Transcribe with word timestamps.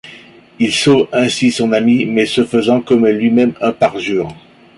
Il 0.57 0.73
sauve 0.73 1.07
ainsi 1.13 1.51
son 1.51 1.73
ami, 1.73 2.05
mais 2.07 2.25
ce 2.25 2.43
faisant, 2.43 2.81
commet 2.81 3.13
lui-même 3.13 3.53
un 3.61 3.71
parjure. 3.71 4.35